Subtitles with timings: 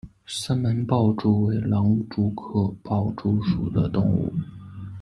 [0.25, 4.33] 三门豹蛛为狼蛛科豹蛛属的动物。